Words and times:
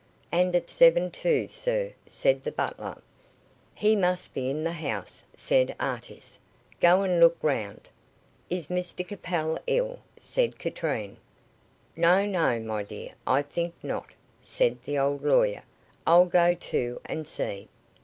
"And 0.31 0.55
at 0.55 0.67
seven 0.67 1.11
too, 1.11 1.47
sir," 1.51 1.91
said 2.07 2.43
the 2.43 2.51
butler. 2.51 3.03
"He 3.75 3.95
must 3.95 4.33
be 4.33 4.49
in 4.49 4.63
the 4.63 4.71
house," 4.71 5.21
said 5.35 5.75
Artis. 5.79 6.39
"Go 6.79 7.03
and 7.03 7.19
look 7.19 7.37
round." 7.43 7.87
"Is 8.49 8.65
Mr 8.65 9.07
Capel 9.07 9.59
ill?" 9.67 9.99
said 10.19 10.57
Katrine. 10.57 11.17
"No, 11.95 12.25
no, 12.25 12.59
my 12.59 12.81
dear, 12.81 13.11
I 13.27 13.43
think 13.43 13.75
not," 13.83 14.07
said 14.41 14.79
the 14.85 14.97
old 14.97 15.21
lawyer. 15.21 15.61
"I'll 16.07 16.25
go, 16.25 16.55
too, 16.55 16.99
and 17.05 17.27
see." 17.27 17.67